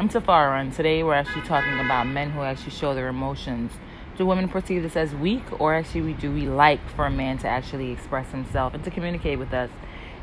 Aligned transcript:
I'm 0.00 0.08
Tafara, 0.08 0.58
and 0.58 0.72
today 0.72 1.02
we're 1.02 1.12
actually 1.12 1.42
talking 1.42 1.78
about 1.78 2.06
men 2.06 2.30
who 2.30 2.40
actually 2.40 2.70
show 2.70 2.94
their 2.94 3.08
emotions. 3.08 3.70
Do 4.16 4.24
women 4.24 4.48
perceive 4.48 4.82
this 4.82 4.96
as 4.96 5.14
weak, 5.14 5.42
or 5.60 5.74
actually 5.74 6.14
do 6.14 6.32
we 6.32 6.48
like 6.48 6.80
for 6.96 7.04
a 7.04 7.10
man 7.10 7.36
to 7.40 7.48
actually 7.48 7.92
express 7.92 8.30
himself 8.30 8.72
and 8.72 8.82
to 8.84 8.90
communicate 8.90 9.38
with 9.38 9.52
us 9.52 9.68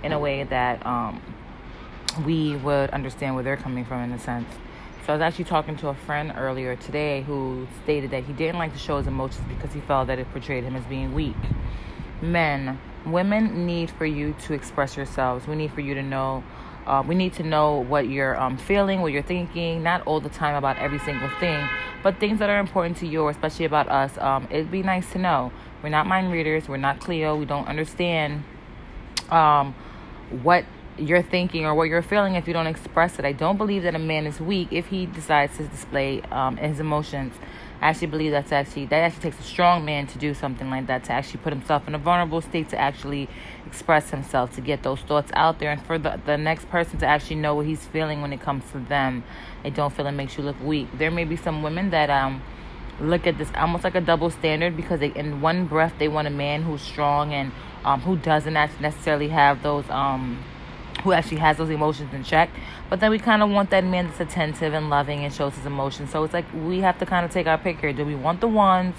in 0.01 0.13
a 0.13 0.19
way 0.19 0.43
that 0.45 0.83
um, 0.83 1.21
we 2.25 2.55
would 2.55 2.89
understand 2.89 3.35
where 3.35 3.43
they're 3.43 3.55
coming 3.55 3.85
from 3.85 4.01
in 4.01 4.11
a 4.13 4.17
sense? 4.17 4.49
So 5.05 5.13
I 5.13 5.17
was 5.17 5.21
actually 5.21 5.45
talking 5.45 5.75
to 5.75 5.89
a 5.89 5.93
friend 5.93 6.33
earlier 6.35 6.75
today 6.75 7.21
who 7.21 7.67
stated 7.83 8.09
that 8.09 8.23
he 8.23 8.33
didn't 8.33 8.57
like 8.57 8.73
to 8.73 8.79
show 8.79 8.97
his 8.97 9.05
emotions 9.05 9.45
because 9.47 9.73
he 9.73 9.81
felt 9.81 10.07
that 10.07 10.17
it 10.17 10.27
portrayed 10.31 10.63
him 10.63 10.75
as 10.75 10.85
being 10.85 11.13
weak. 11.13 11.35
Men, 12.19 12.79
women 13.05 13.67
need 13.67 13.91
for 13.91 14.07
you 14.07 14.33
to 14.47 14.55
express 14.55 14.97
yourselves. 14.97 15.45
We 15.45 15.55
need 15.55 15.71
for 15.71 15.81
you 15.81 15.93
to 15.93 16.01
know 16.01 16.43
uh, 16.87 17.03
we 17.05 17.15
need 17.15 17.33
to 17.33 17.43
know 17.43 17.75
what 17.75 18.07
you're 18.07 18.39
um, 18.39 18.57
feeling, 18.57 19.01
what 19.01 19.11
you're 19.11 19.21
thinking, 19.21 19.83
not 19.83 20.01
all 20.07 20.21
the 20.21 20.29
time 20.29 20.55
about 20.55 20.77
every 20.77 20.99
single 20.99 21.29
thing, 21.39 21.67
but 22.01 22.17
things 22.19 22.39
that 22.39 22.49
are 22.49 22.59
important 22.59 22.97
to 22.97 23.07
you, 23.07 23.23
or 23.23 23.29
especially 23.29 23.65
about 23.65 23.89
us. 23.89 24.17
Um, 24.17 24.47
it'd 24.49 24.71
be 24.71 24.83
nice 24.83 25.11
to 25.11 25.19
know. 25.19 25.51
We're 25.83 25.89
not 25.89 26.07
mind 26.07 26.31
readers. 26.31 26.67
We're 26.69 26.77
not 26.77 27.01
Cleo. 27.01 27.35
We 27.35 27.45
don't 27.45 27.67
understand 27.67 28.43
um, 29.29 29.75
what 30.41 30.65
you're 30.97 31.21
thinking 31.21 31.65
or 31.65 31.75
what 31.75 31.89
you're 31.89 32.01
feeling 32.01 32.35
if 32.35 32.47
you 32.47 32.53
don't 32.53 32.67
express 32.67 33.19
it. 33.19 33.25
I 33.25 33.33
don't 33.33 33.57
believe 33.57 33.83
that 33.83 33.93
a 33.93 33.99
man 33.99 34.25
is 34.25 34.39
weak 34.39 34.69
if 34.71 34.87
he 34.87 35.05
decides 35.05 35.57
to 35.57 35.67
display 35.67 36.21
um, 36.31 36.57
his 36.57 36.79
emotions. 36.79 37.33
I 37.81 37.89
actually 37.89 38.07
believe 38.07 38.31
that's 38.31 38.51
actually 38.51 38.85
that 38.87 38.97
actually 38.97 39.31
takes 39.31 39.39
a 39.39 39.43
strong 39.43 39.85
man 39.85 40.07
to 40.07 40.17
do 40.17 40.33
something 40.33 40.69
like 40.69 40.87
that 40.87 41.03
to 41.05 41.11
actually 41.11 41.39
put 41.41 41.53
himself 41.53 41.87
in 41.87 41.93
a 41.93 41.99
vulnerable 41.99 42.41
state 42.41 42.69
to 42.69 42.77
actually 42.77 43.29
express 43.67 44.09
himself 44.09 44.55
to 44.55 44.61
get 44.61 44.81
those 44.81 44.99
thoughts 45.01 45.31
out 45.35 45.59
there 45.59 45.71
and 45.71 45.81
for 45.85 45.99
the, 45.99 46.19
the 46.25 46.37
next 46.37 46.69
person 46.69 46.97
to 46.99 47.05
actually 47.05 47.35
know 47.35 47.53
what 47.53 47.65
he's 47.67 47.85
feeling 47.85 48.21
when 48.21 48.33
it 48.33 48.41
comes 48.41 48.63
to 48.71 48.79
them. 48.79 49.23
I 49.63 49.69
don't 49.69 49.93
feel 49.93 50.07
it 50.07 50.11
makes 50.11 50.37
you 50.37 50.43
look 50.43 50.59
weak. 50.63 50.87
There 50.97 51.11
may 51.11 51.23
be 51.23 51.35
some 51.35 51.61
women 51.61 51.91
that 51.91 52.09
um 52.09 52.41
look 52.99 53.27
at 53.27 53.37
this 53.37 53.49
almost 53.55 53.83
like 53.83 53.93
a 53.93 54.01
double 54.01 54.31
standard 54.31 54.75
because 54.75 54.99
they 54.99 55.13
in 55.13 55.39
one 55.39 55.67
breath 55.67 55.93
they 55.99 56.07
want 56.07 56.27
a 56.27 56.31
man 56.31 56.63
who's 56.63 56.81
strong 56.81 57.31
and 57.31 57.51
um 57.85 58.01
who 58.01 58.17
doesn't 58.17 58.53
necessarily 58.53 59.27
have 59.27 59.61
those 59.61 59.87
um 59.91 60.43
who 61.03 61.11
actually 61.11 61.37
has 61.37 61.57
those 61.57 61.69
emotions 61.69 62.13
in 62.13 62.23
check. 62.23 62.49
But 62.89 62.99
then 62.99 63.11
we 63.11 63.19
kind 63.19 63.43
of 63.43 63.49
want 63.49 63.69
that 63.69 63.83
man 63.83 64.07
that's 64.07 64.19
attentive 64.19 64.73
and 64.73 64.89
loving 64.89 65.23
and 65.23 65.33
shows 65.33 65.55
his 65.55 65.65
emotions. 65.65 66.11
So 66.11 66.23
it's 66.23 66.33
like 66.33 66.45
we 66.53 66.79
have 66.79 66.97
to 66.99 67.05
kind 67.05 67.25
of 67.25 67.31
take 67.31 67.47
our 67.47 67.57
pick 67.57 67.79
here. 67.79 67.93
Do 67.93 68.05
we 68.05 68.15
want 68.15 68.41
the 68.41 68.47
ones 68.47 68.95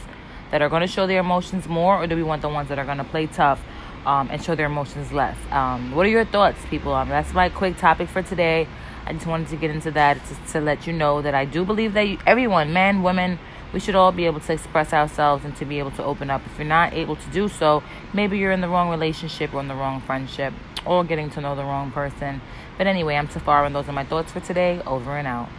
that 0.51 0.63
are 0.63 0.69
going 0.69 0.83
to 0.83 0.87
show 0.87 1.07
their 1.07 1.21
emotions 1.21 1.69
more, 1.69 2.03
or 2.03 2.07
do 2.07 2.17
we 2.17 2.23
want 2.23 2.43
the 2.43 2.49
ones 2.49 2.69
that 2.69 2.79
are 2.79 2.85
going 2.85 2.99
to 2.99 3.05
play 3.05 3.27
tough 3.27 3.61
um, 4.07 4.29
and 4.31 4.43
show 4.43 4.55
their 4.55 4.67
emotions 4.67 5.13
less? 5.13 5.37
Um, 5.51 5.95
what 5.95 6.07
are 6.07 6.11
your 6.11 6.25
thoughts, 6.25 6.59
people? 6.71 6.93
Um, 6.93 7.09
that's 7.09 7.33
my 7.35 7.49
quick 7.49 7.77
topic 7.77 8.09
for 8.09 8.23
today. 8.23 8.67
I 9.07 9.13
just 9.13 9.27
wanted 9.27 9.49
to 9.49 9.57
get 9.57 9.71
into 9.71 9.91
that 9.93 10.21
to, 10.27 10.53
to 10.53 10.61
let 10.61 10.87
you 10.87 10.93
know 10.93 11.23
that 11.23 11.35
I 11.35 11.45
do 11.45 11.65
believe 11.65 11.95
that 11.95 12.09
you, 12.09 12.19
everyone, 12.27 12.73
men, 12.73 13.03
women, 13.03 13.39
we 13.73 13.81
should 13.81 13.95
all 13.95 14.13
be 14.13 14.25
able 14.25 14.41
to 14.41 14.53
express 14.53 14.93
ourselves 14.93 15.45
and 15.45 15.55
to 15.57 15.65
be 15.65 15.79
able 15.79 15.91
to 15.93 16.05
open 16.05 16.31
up. 16.31 16.43
If 16.47 16.59
you're 16.59 16.67
not 16.67 16.95
able 16.95 17.17
to 17.17 17.31
do 17.31 17.49
so, 17.49 17.83
maybe 18.15 18.39
you're 18.39 18.53
in 18.53 18.63
the 18.63 18.69
wrong 18.69 18.89
relationship 18.89 19.53
or 19.53 19.61
in 19.61 19.69
the 19.69 19.75
wrong 19.75 20.01
friendship 20.01 20.55
or 20.89 21.05
getting 21.05 21.29
to 21.29 21.41
know 21.41 21.55
the 21.55 21.63
wrong 21.63 21.93
person. 21.93 22.41
But 22.79 22.87
anyway, 22.87 23.17
I'm 23.17 23.29
Tafara, 23.29 23.67
and 23.67 23.75
those 23.75 23.89
are 23.89 23.93
my 23.93 24.05
thoughts 24.05 24.33
for 24.33 24.41
today. 24.41 24.81
Over 24.87 25.19
and 25.19 25.29
out. 25.29 25.51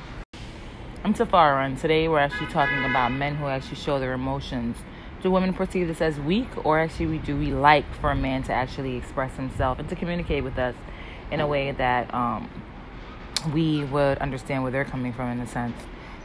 I'm 1.03 1.13
Tafara, 1.13 1.65
and 1.65 1.77
today 1.77 2.07
we're 2.07 2.19
actually 2.19 2.47
talking 2.47 2.83
about 2.83 3.11
men 3.11 3.35
who 3.35 3.45
actually 3.45 3.75
show 3.75 3.99
their 3.99 4.13
emotions. 4.13 4.75
Do 5.21 5.29
women 5.29 5.53
perceive 5.53 5.87
this 5.87 6.01
as 6.01 6.19
weak, 6.19 6.65
or 6.65 6.79
actually 6.79 7.19
do 7.19 7.37
we 7.37 7.51
like 7.51 7.85
for 8.01 8.09
a 8.09 8.15
man 8.15 8.41
to 8.43 8.53
actually 8.53 8.97
express 8.97 9.35
himself 9.35 9.77
and 9.77 9.87
to 9.89 9.95
communicate 9.95 10.43
with 10.43 10.57
us 10.57 10.75
in 11.29 11.41
a 11.41 11.47
way 11.47 11.71
that 11.73 12.11
um, 12.11 12.49
we 13.53 13.83
would 13.83 14.17
understand 14.17 14.63
where 14.63 14.71
they're 14.71 14.83
coming 14.83 15.13
from 15.13 15.29
in 15.29 15.39
a 15.41 15.47
sense? 15.47 15.77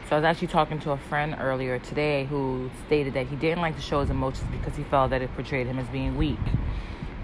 So 0.08 0.16
I 0.16 0.18
was 0.18 0.24
actually 0.24 0.48
talking 0.48 0.78
to 0.80 0.92
a 0.92 0.96
friend 0.96 1.36
earlier 1.38 1.78
today 1.78 2.24
who 2.24 2.70
stated 2.86 3.12
that 3.14 3.26
he 3.26 3.36
didn't 3.36 3.60
like 3.60 3.76
to 3.76 3.82
show 3.82 4.00
his 4.00 4.10
emotions 4.10 4.48
because 4.50 4.76
he 4.76 4.84
felt 4.84 5.10
that 5.10 5.20
it 5.20 5.34
portrayed 5.34 5.66
him 5.66 5.78
as 5.78 5.88
being 5.88 6.16
weak. 6.16 6.38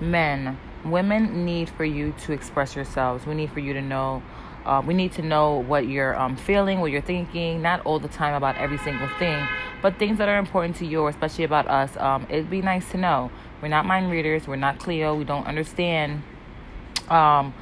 Men, 0.00 0.58
women 0.84 1.44
need 1.44 1.68
for 1.70 1.84
you 1.84 2.14
to 2.24 2.32
express 2.32 2.74
yourselves. 2.76 3.26
We 3.26 3.34
need 3.34 3.50
for 3.50 3.60
you 3.60 3.72
to 3.72 3.82
know. 3.82 4.22
Uh, 4.64 4.82
we 4.86 4.92
need 4.92 5.12
to 5.12 5.22
know 5.22 5.56
what 5.56 5.88
you're 5.88 6.18
um, 6.18 6.36
feeling, 6.36 6.80
what 6.80 6.90
you're 6.90 7.00
thinking, 7.00 7.62
not 7.62 7.80
all 7.86 7.98
the 7.98 8.08
time 8.08 8.34
about 8.34 8.56
every 8.56 8.76
single 8.78 9.08
thing, 9.18 9.46
but 9.80 9.98
things 9.98 10.18
that 10.18 10.28
are 10.28 10.38
important 10.38 10.76
to 10.76 10.86
you, 10.86 11.00
or 11.00 11.08
especially 11.08 11.44
about 11.44 11.66
us. 11.66 11.96
Um, 11.96 12.26
it'd 12.28 12.50
be 12.50 12.60
nice 12.60 12.90
to 12.90 12.98
know. 12.98 13.30
We're 13.62 13.68
not 13.68 13.86
mind 13.86 14.10
readers. 14.10 14.46
We're 14.46 14.56
not 14.56 14.78
Cleo. 14.78 15.14
We 15.14 15.24
don't 15.24 15.46
understand 15.46 16.22
um, 17.08 17.54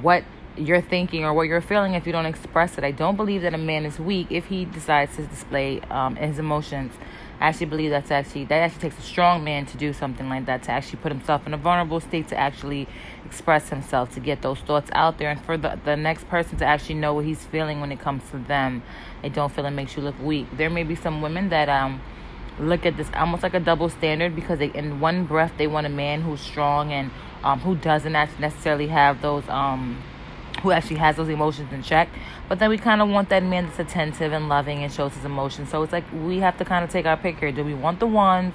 what 0.00 0.24
you're 0.56 0.80
thinking 0.80 1.24
or 1.24 1.32
what 1.32 1.46
you're 1.48 1.60
feeling 1.60 1.94
if 1.94 2.06
you 2.06 2.12
don't 2.12 2.26
express 2.26 2.76
it. 2.78 2.84
I 2.84 2.90
don't 2.90 3.16
believe 3.16 3.42
that 3.42 3.54
a 3.54 3.58
man 3.58 3.86
is 3.86 3.98
weak 3.98 4.28
if 4.30 4.46
he 4.46 4.64
decides 4.64 5.16
to 5.16 5.26
display 5.26 5.80
um, 5.82 6.16
his 6.16 6.38
emotions. 6.38 6.92
I 7.40 7.48
actually 7.48 7.66
believe 7.66 7.90
that's 7.90 8.10
actually 8.10 8.44
that 8.46 8.58
actually 8.58 8.90
takes 8.90 8.98
a 8.98 9.02
strong 9.02 9.42
man 9.42 9.64
to 9.66 9.78
do 9.78 9.94
something 9.94 10.28
like 10.28 10.44
that 10.44 10.64
to 10.64 10.72
actually 10.72 10.98
put 10.98 11.10
himself 11.10 11.46
in 11.46 11.54
a 11.54 11.56
vulnerable 11.56 11.98
state 11.98 12.28
to 12.28 12.36
actually 12.36 12.86
express 13.24 13.70
himself 13.70 14.12
to 14.12 14.20
get 14.20 14.42
those 14.42 14.58
thoughts 14.58 14.90
out 14.92 15.16
there 15.16 15.30
and 15.30 15.42
for 15.42 15.56
the, 15.56 15.78
the 15.86 15.96
next 15.96 16.28
person 16.28 16.58
to 16.58 16.66
actually 16.66 16.96
know 16.96 17.14
what 17.14 17.24
he's 17.24 17.42
feeling 17.46 17.80
when 17.80 17.92
it 17.92 17.98
comes 17.98 18.22
to 18.30 18.38
them. 18.38 18.82
I 19.22 19.28
don't 19.30 19.50
feel 19.50 19.64
it 19.64 19.70
makes 19.70 19.96
you 19.96 20.02
look 20.02 20.20
weak. 20.22 20.48
There 20.54 20.68
may 20.68 20.82
be 20.82 20.94
some 20.94 21.22
women 21.22 21.48
that 21.48 21.70
um 21.70 22.02
look 22.58 22.84
at 22.84 22.98
this 22.98 23.08
almost 23.14 23.42
like 23.42 23.54
a 23.54 23.60
double 23.60 23.88
standard 23.88 24.36
because 24.36 24.58
they 24.58 24.70
in 24.72 25.00
one 25.00 25.24
breath 25.24 25.52
they 25.56 25.66
want 25.66 25.86
a 25.86 25.90
man 25.90 26.20
who's 26.20 26.40
strong 26.40 26.92
and 26.92 27.10
um 27.42 27.58
who 27.60 27.74
doesn't 27.74 28.12
necessarily 28.12 28.88
have 28.88 29.22
those 29.22 29.48
um 29.48 30.02
who 30.62 30.70
actually 30.72 30.96
has 30.96 31.16
those 31.16 31.28
emotions 31.28 31.72
in 31.72 31.82
check. 31.82 32.08
But 32.48 32.58
then 32.58 32.70
we 32.70 32.78
kind 32.78 33.00
of 33.00 33.08
want 33.08 33.28
that 33.30 33.42
man 33.42 33.66
that's 33.66 33.78
attentive 33.78 34.32
and 34.32 34.48
loving 34.48 34.82
and 34.82 34.92
shows 34.92 35.14
his 35.14 35.24
emotions. 35.24 35.70
So 35.70 35.82
it's 35.82 35.92
like 35.92 36.04
we 36.12 36.38
have 36.38 36.58
to 36.58 36.64
kind 36.64 36.84
of 36.84 36.90
take 36.90 37.06
our 37.06 37.16
pick 37.16 37.38
here. 37.38 37.52
Do 37.52 37.64
we 37.64 37.74
want 37.74 38.00
the 38.00 38.06
ones 38.06 38.54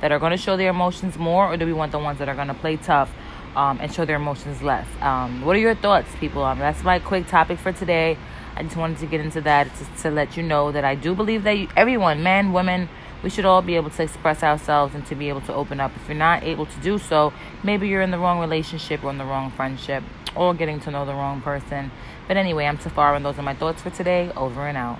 that 0.00 0.10
are 0.12 0.18
going 0.18 0.32
to 0.32 0.36
show 0.36 0.56
their 0.56 0.70
emotions 0.70 1.16
more, 1.16 1.52
or 1.52 1.56
do 1.56 1.64
we 1.64 1.72
want 1.72 1.92
the 1.92 1.98
ones 1.98 2.18
that 2.18 2.28
are 2.28 2.34
going 2.34 2.48
to 2.48 2.54
play 2.54 2.76
tough 2.76 3.10
um, 3.54 3.78
and 3.80 3.92
show 3.92 4.04
their 4.04 4.16
emotions 4.16 4.62
less? 4.62 4.86
Um, 5.00 5.42
what 5.42 5.54
are 5.56 5.60
your 5.60 5.74
thoughts, 5.74 6.08
people? 6.18 6.42
Um, 6.42 6.58
that's 6.58 6.82
my 6.82 6.98
quick 6.98 7.28
topic 7.28 7.58
for 7.58 7.72
today. 7.72 8.16
I 8.56 8.62
just 8.62 8.76
wanted 8.76 8.98
to 8.98 9.06
get 9.06 9.20
into 9.20 9.40
that 9.42 9.68
to, 9.76 10.02
to 10.02 10.10
let 10.10 10.36
you 10.36 10.42
know 10.42 10.72
that 10.72 10.84
I 10.84 10.94
do 10.94 11.14
believe 11.14 11.44
that 11.44 11.56
you, 11.56 11.68
everyone, 11.76 12.22
men, 12.22 12.52
women, 12.52 12.88
we 13.22 13.30
should 13.30 13.44
all 13.44 13.62
be 13.62 13.76
able 13.76 13.90
to 13.90 14.02
express 14.02 14.42
ourselves 14.42 14.94
and 14.94 15.06
to 15.06 15.14
be 15.14 15.28
able 15.28 15.40
to 15.42 15.54
open 15.54 15.80
up. 15.80 15.92
If 15.96 16.08
you're 16.08 16.16
not 16.16 16.42
able 16.42 16.66
to 16.66 16.80
do 16.80 16.98
so, 16.98 17.32
maybe 17.62 17.88
you're 17.88 18.02
in 18.02 18.10
the 18.10 18.18
wrong 18.18 18.40
relationship 18.40 19.04
or 19.04 19.10
in 19.10 19.18
the 19.18 19.24
wrong 19.24 19.50
friendship 19.52 20.02
or 20.34 20.54
getting 20.54 20.80
to 20.80 20.90
know 20.90 21.04
the 21.04 21.12
wrong 21.12 21.40
person. 21.40 21.90
But 22.26 22.36
anyway, 22.36 22.66
I'm 22.66 22.78
Tafara, 22.78 23.16
and 23.16 23.24
those 23.24 23.38
are 23.38 23.42
my 23.42 23.54
thoughts 23.54 23.82
for 23.82 23.90
today. 23.90 24.32
Over 24.36 24.66
and 24.66 24.76
out. 24.76 24.98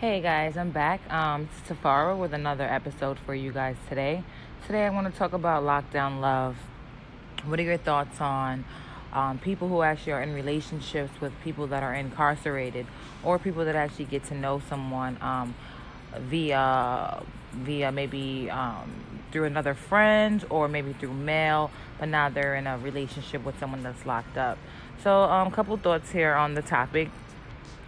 Hey 0.00 0.20
guys, 0.20 0.56
I'm 0.56 0.70
back. 0.70 1.00
Um, 1.12 1.48
it's 1.60 1.70
with 2.18 2.32
another 2.32 2.64
episode 2.64 3.18
for 3.18 3.34
you 3.34 3.52
guys 3.52 3.76
today. 3.88 4.22
Today, 4.66 4.86
I 4.86 4.90
want 4.90 5.12
to 5.12 5.18
talk 5.18 5.32
about 5.32 5.64
lockdown 5.64 6.20
love. 6.20 6.56
What 7.44 7.58
are 7.58 7.64
your 7.64 7.78
thoughts 7.78 8.20
on 8.20 8.64
um, 9.12 9.38
people 9.38 9.68
who 9.68 9.82
actually 9.82 10.12
are 10.12 10.22
in 10.22 10.34
relationships 10.34 11.20
with 11.20 11.32
people 11.42 11.66
that 11.68 11.82
are 11.82 11.94
incarcerated, 11.94 12.86
or 13.24 13.38
people 13.38 13.64
that 13.64 13.74
actually 13.74 14.04
get 14.04 14.24
to 14.24 14.34
know 14.34 14.60
someone 14.68 15.18
um, 15.20 15.54
via 16.16 17.22
via 17.52 17.90
maybe 17.90 18.50
um, 18.50 18.90
through 19.30 19.44
another 19.44 19.74
friend 19.74 20.44
or 20.50 20.68
maybe 20.68 20.92
through 20.92 21.12
mail, 21.12 21.70
but 21.98 22.08
now 22.08 22.28
they're 22.28 22.54
in 22.54 22.66
a 22.66 22.78
relationship 22.78 23.44
with 23.44 23.58
someone 23.58 23.82
that's 23.82 24.06
locked 24.06 24.36
up. 24.36 24.58
So, 25.02 25.10
a 25.10 25.28
um, 25.28 25.50
couple 25.50 25.76
thoughts 25.76 26.10
here 26.10 26.34
on 26.34 26.54
the 26.54 26.62
topic. 26.62 27.10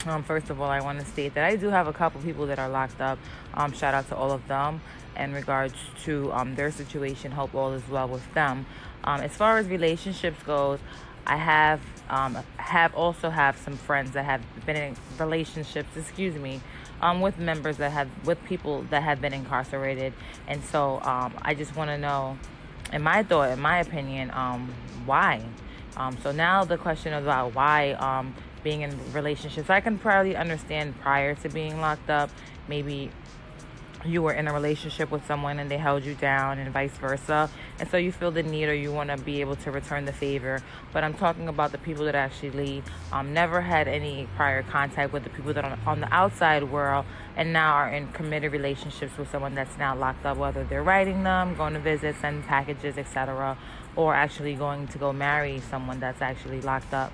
Um, 0.07 0.23
first 0.23 0.49
of 0.49 0.61
all, 0.61 0.71
I 0.71 0.81
want 0.81 0.99
to 1.01 1.05
state 1.05 1.35
that 1.35 1.45
I 1.45 1.57
do 1.57 1.69
have 1.69 1.87
a 1.87 1.93
couple 1.93 2.21
people 2.23 2.47
that 2.47 2.59
are 2.59 2.69
locked 2.69 3.01
up. 3.01 3.19
Um, 3.53 3.73
shout 3.73 3.93
out 3.93 4.09
to 4.09 4.17
all 4.17 4.31
of 4.31 4.47
them 4.49 4.81
in 5.17 5.35
regards 5.35 5.75
to 6.05 6.33
um, 6.33 6.55
their 6.55 6.71
situation. 6.71 7.33
Hope 7.33 7.55
all 7.55 7.73
is 7.73 7.87
well 7.89 8.09
with 8.09 8.33
them. 8.33 8.65
Um, 9.05 9.21
as 9.21 9.33
far 9.33 9.59
as 9.59 9.67
relationships 9.69 10.43
goes, 10.43 10.79
I 11.27 11.37
have 11.37 11.81
um, 12.09 12.39
have 12.57 12.95
also 12.95 13.31
have 13.31 13.59
some 13.59 13.77
friends 13.77 14.13
that 14.13 14.25
have 14.25 14.43
been 14.65 14.77
in 14.77 14.97
relationships. 15.19 15.97
Excuse 15.97 16.35
me, 16.37 16.61
um, 17.03 17.21
with 17.21 17.39
members 17.39 17.79
that 17.79 17.93
have 17.93 18.09
with 18.25 18.43
people 18.45 18.83
that 18.91 19.03
have 19.03 19.21
been 19.21 19.33
incarcerated, 19.33 20.13
and 20.47 20.63
so 20.65 21.01
um, 21.03 21.35
I 21.43 21.55
just 21.55 21.75
want 21.77 21.91
to 21.91 21.99
know, 21.99 22.39
in 22.93 23.03
my 23.03 23.23
thought, 23.23 23.51
in 23.51 23.61
my 23.61 23.81
opinion, 23.81 24.31
um, 24.33 24.73
why. 25.07 25.43
Um, 25.97 26.17
so 26.23 26.33
now 26.33 26.65
the 26.65 26.79
question 26.79 27.13
about 27.13 27.55
why 27.55 27.93
um, 27.93 28.35
being 28.63 28.83
in 28.83 28.99
relationships, 29.13 29.71
I 29.71 29.81
can 29.81 29.99
probably 29.99 30.37
understand 30.37 30.99
prior 31.01 31.35
to 31.37 31.49
being 31.49 31.81
locked 31.81 32.11
up, 32.11 32.31
maybe 32.69 33.11
you 34.05 34.23
were 34.23 34.33
in 34.33 34.49
a 34.49 34.53
relationship 34.53 35.11
with 35.11 35.27
someone 35.27 35.59
and 35.59 35.71
they 35.71 35.77
held 35.77 36.05
you 36.05 36.15
down 36.15 36.59
and 36.59 36.73
vice 36.73 36.97
versa. 36.99 37.51
And 37.79 37.89
so 37.89 37.97
you 37.97 38.13
feel 38.13 38.31
the 38.31 38.43
need 38.43 38.69
or 38.69 38.75
you 38.75 38.93
want 38.93 39.11
to 39.11 39.17
be 39.17 39.41
able 39.41 39.57
to 39.57 39.71
return 39.71 40.05
the 40.05 40.13
favor. 40.13 40.63
But 40.93 41.05
i'm 41.05 41.15
talking 41.15 41.49
about 41.49 41.73
the 41.73 41.79
people 41.79 42.05
that 42.07 42.15
actually 42.15 42.83
um, 43.13 43.33
never 43.33 43.61
had 43.61 43.89
any 43.89 44.29
prior 44.37 44.63
contact 44.63 45.13
with 45.13 45.25
the 45.25 45.31
people 45.31 45.53
that 45.53 45.65
are 45.65 45.79
on 45.87 46.01
the 46.01 46.13
outside 46.13 46.65
world 46.65 47.05
and 47.37 47.53
now 47.53 47.75
are 47.75 47.89
in 47.89 48.09
committed 48.09 48.53
relationships 48.53 49.17
with 49.17 49.31
someone 49.31 49.55
that's 49.55 49.77
now 49.79 49.95
locked 49.95 50.25
up 50.27 50.37
whether 50.37 50.65
they're 50.65 50.83
writing 50.83 51.23
them 51.23 51.55
going 51.55 51.75
to 51.75 51.81
visit 51.81 52.17
sending 52.21 52.43
packages 52.43 52.99
etc 52.99 53.57
or 53.97 54.15
actually 54.15 54.55
going 54.55 54.87
to 54.89 54.99
go 54.99 55.13
marry 55.13 55.61
someone 55.71 56.01
that's 56.01 56.23
actually 56.23 56.61
locked 56.61 56.95
up. 56.95 57.13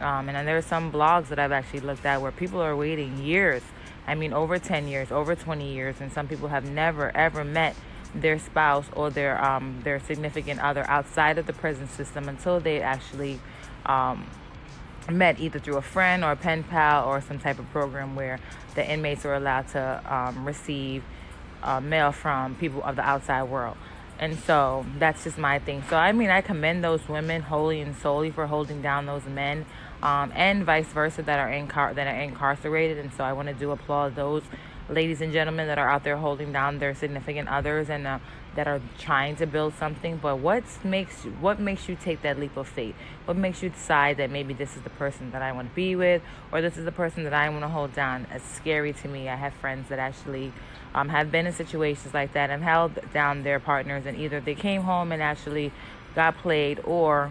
Um, 0.00 0.28
and 0.28 0.36
then 0.36 0.44
there 0.44 0.56
are 0.56 0.62
some 0.62 0.92
blogs 0.92 1.28
that 1.28 1.38
I've 1.38 1.52
actually 1.52 1.80
looked 1.80 2.04
at 2.04 2.20
where 2.20 2.32
people 2.32 2.60
are 2.60 2.76
waiting 2.76 3.18
years. 3.18 3.62
I 4.06 4.14
mean, 4.14 4.32
over 4.32 4.58
10 4.58 4.88
years, 4.88 5.10
over 5.10 5.34
20 5.34 5.72
years, 5.72 5.96
and 6.00 6.12
some 6.12 6.28
people 6.28 6.48
have 6.48 6.68
never 6.68 7.14
ever 7.16 7.44
met 7.44 7.74
their 8.14 8.38
spouse 8.38 8.86
or 8.92 9.10
their 9.10 9.42
um, 9.44 9.80
their 9.84 10.00
significant 10.00 10.60
other 10.60 10.88
outside 10.88 11.38
of 11.38 11.46
the 11.46 11.52
prison 11.52 11.88
system 11.88 12.28
until 12.28 12.60
they 12.60 12.80
actually 12.80 13.40
um, 13.84 14.26
met 15.10 15.38
either 15.38 15.58
through 15.58 15.76
a 15.76 15.82
friend 15.82 16.24
or 16.24 16.32
a 16.32 16.36
pen 16.36 16.62
pal 16.62 17.06
or 17.06 17.20
some 17.20 17.38
type 17.38 17.58
of 17.58 17.70
program 17.70 18.16
where 18.16 18.40
the 18.74 18.90
inmates 18.90 19.24
are 19.24 19.34
allowed 19.34 19.68
to 19.68 20.02
um, 20.14 20.44
receive 20.44 21.02
uh, 21.62 21.80
mail 21.80 22.12
from 22.12 22.54
people 22.56 22.82
of 22.84 22.96
the 22.96 23.02
outside 23.02 23.44
world. 23.44 23.76
And 24.18 24.38
so 24.38 24.86
that's 24.98 25.24
just 25.24 25.36
my 25.36 25.58
thing. 25.58 25.82
So 25.90 25.96
I 25.96 26.12
mean, 26.12 26.30
I 26.30 26.40
commend 26.40 26.82
those 26.82 27.06
women 27.08 27.42
wholly 27.42 27.80
and 27.80 27.94
solely 27.96 28.30
for 28.30 28.46
holding 28.46 28.80
down 28.80 29.06
those 29.06 29.24
men, 29.26 29.66
um, 30.02 30.32
and 30.34 30.64
vice 30.64 30.86
versa 30.88 31.22
that 31.22 31.38
are 31.38 31.48
incar- 31.48 31.94
that 31.94 32.06
are 32.06 32.20
incarcerated. 32.20 32.98
And 32.98 33.12
so 33.12 33.24
I 33.24 33.32
want 33.32 33.48
to 33.48 33.54
do 33.54 33.70
applaud 33.70 34.14
those 34.14 34.42
ladies 34.88 35.20
and 35.20 35.32
gentlemen 35.32 35.66
that 35.66 35.78
are 35.78 35.88
out 35.88 36.04
there 36.04 36.16
holding 36.16 36.52
down 36.52 36.78
their 36.78 36.94
significant 36.94 37.48
others 37.48 37.90
and 37.90 38.06
uh, 38.06 38.18
that 38.54 38.68
are 38.68 38.80
trying 38.98 39.36
to 39.36 39.46
build 39.46 39.74
something 39.74 40.16
but 40.16 40.38
what 40.38 40.64
makes 40.84 41.24
what 41.40 41.58
makes 41.58 41.88
you 41.88 41.96
take 41.96 42.22
that 42.22 42.38
leap 42.38 42.56
of 42.56 42.66
faith? 42.66 42.94
What 43.24 43.36
makes 43.36 43.62
you 43.62 43.68
decide 43.68 44.16
that 44.18 44.30
maybe 44.30 44.54
this 44.54 44.76
is 44.76 44.82
the 44.82 44.90
person 44.90 45.32
that 45.32 45.42
i 45.42 45.52
want 45.52 45.68
to 45.68 45.74
be 45.74 45.96
with 45.96 46.22
or 46.52 46.62
this 46.62 46.76
is 46.76 46.84
the 46.84 46.92
person 46.92 47.24
that 47.24 47.34
i 47.34 47.48
want 47.48 47.62
to 47.62 47.68
hold 47.68 47.94
down? 47.94 48.26
It's 48.32 48.48
scary 48.48 48.92
to 48.92 49.08
me. 49.08 49.28
I 49.28 49.36
have 49.36 49.54
friends 49.54 49.88
that 49.88 49.98
actually 49.98 50.52
um, 50.94 51.08
have 51.08 51.30
been 51.30 51.46
in 51.46 51.52
situations 51.52 52.14
like 52.14 52.32
that 52.32 52.50
and 52.50 52.62
held 52.62 52.98
down 53.12 53.42
their 53.42 53.60
partners 53.60 54.06
and 54.06 54.16
either 54.16 54.40
they 54.40 54.54
came 54.54 54.82
home 54.82 55.12
and 55.12 55.22
actually 55.22 55.72
got 56.14 56.38
played 56.38 56.80
or 56.84 57.30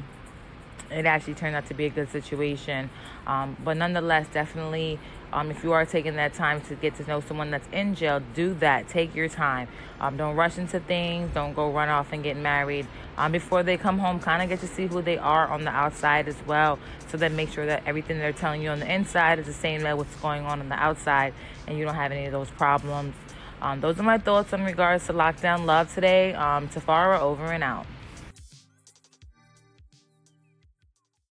it 0.91 1.05
actually 1.05 1.33
turned 1.35 1.55
out 1.55 1.67
to 1.67 1.73
be 1.73 1.85
a 1.85 1.89
good 1.89 2.09
situation. 2.09 2.89
Um, 3.27 3.57
but 3.63 3.77
nonetheless, 3.77 4.27
definitely, 4.33 4.99
um, 5.33 5.51
if 5.51 5.63
you 5.63 5.73
are 5.73 5.85
taking 5.85 6.15
that 6.15 6.33
time 6.33 6.61
to 6.61 6.75
get 6.75 6.95
to 6.95 7.07
know 7.07 7.19
someone 7.19 7.51
that's 7.51 7.67
in 7.71 7.95
jail, 7.95 8.21
do 8.33 8.53
that. 8.55 8.87
Take 8.87 9.15
your 9.15 9.27
time. 9.27 9.67
Um, 9.99 10.15
don't 10.15 10.35
rush 10.35 10.57
into 10.57 10.79
things. 10.79 11.33
Don't 11.33 11.53
go 11.53 11.71
run 11.71 11.89
off 11.89 12.13
and 12.13 12.23
get 12.23 12.37
married. 12.37 12.87
Um, 13.17 13.31
before 13.31 13.63
they 13.63 13.77
come 13.77 13.99
home, 13.99 14.19
kind 14.19 14.41
of 14.41 14.49
get 14.49 14.59
to 14.61 14.67
see 14.67 14.87
who 14.87 15.01
they 15.01 15.17
are 15.17 15.47
on 15.47 15.63
the 15.63 15.71
outside 15.71 16.27
as 16.27 16.37
well. 16.45 16.79
So 17.09 17.17
then 17.17 17.35
make 17.35 17.51
sure 17.51 17.65
that 17.65 17.83
everything 17.85 18.17
they're 18.17 18.33
telling 18.33 18.61
you 18.61 18.69
on 18.69 18.79
the 18.79 18.93
inside 18.93 19.39
is 19.39 19.45
the 19.45 19.53
same 19.53 19.85
as 19.85 19.95
what's 19.97 20.15
going 20.17 20.45
on 20.45 20.59
on 20.59 20.69
the 20.69 20.75
outside, 20.75 21.33
and 21.67 21.77
you 21.77 21.85
don't 21.85 21.95
have 21.95 22.11
any 22.11 22.25
of 22.25 22.31
those 22.31 22.49
problems. 22.51 23.15
Um, 23.61 23.81
those 23.81 23.99
are 23.99 24.03
my 24.03 24.17
thoughts 24.17 24.53
in 24.53 24.63
regards 24.63 25.07
to 25.07 25.13
lockdown 25.13 25.65
love 25.65 25.93
today. 25.93 26.33
Um, 26.33 26.67
Tafara 26.67 27.19
over 27.19 27.45
and 27.45 27.63
out. 27.63 27.85